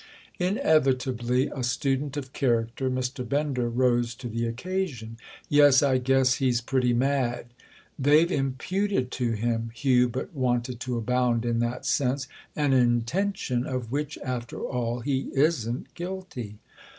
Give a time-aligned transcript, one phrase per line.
[0.39, 3.23] Inevitably a student of character, Mr.
[3.23, 5.17] Bender rose to the occasion.
[5.47, 7.53] "Yes, I guess he's pretty mad."
[7.99, 14.59] "They've imputed to him"—Hugh but wanted to abound in that sense—"an intention of which after
[14.61, 16.57] all he isn't guilty."